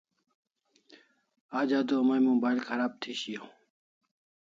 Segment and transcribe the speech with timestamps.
[1.57, 3.47] Aj adua may mobile kharab thi shiaw